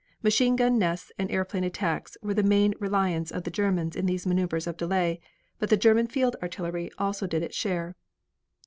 Machine 0.23 0.55
gun 0.55 0.79
nests 0.79 1.11
and 1.19 1.29
airplane 1.29 1.63
attacks 1.63 2.17
were 2.23 2.33
the 2.33 2.41
main 2.41 2.73
reliance 2.79 3.29
of 3.29 3.43
the 3.43 3.51
Germans 3.51 3.95
in 3.95 4.07
these 4.07 4.25
maneuvers 4.25 4.65
of 4.65 4.75
delay, 4.75 5.21
but 5.59 5.69
the 5.69 5.77
German 5.77 6.07
field 6.07 6.35
artillery 6.41 6.89
also 6.97 7.27
did 7.27 7.43
its 7.43 7.55
share. 7.55 7.93